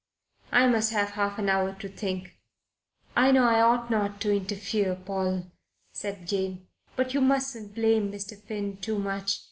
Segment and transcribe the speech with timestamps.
[0.51, 2.39] I must have half an hour to think."
[3.15, 5.51] "I know I oughtn't to interfere, Paul,"
[5.91, 8.35] said Jane, "but you mustn't blame Mr.
[8.35, 9.39] Finn too much.